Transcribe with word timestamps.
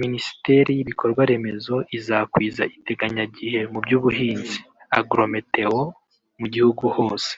Minisiteri 0.00 0.70
y’Ibikorwaremezo 0.74 1.76
izakwiza 1.96 2.62
iteganyagihe 2.78 3.60
mu 3.72 3.78
by’ubuhinzi 3.84 4.58
(Agro-Meteo) 4.98 5.80
mu 6.38 6.46
gihugu 6.54 6.84
hose 6.96 7.32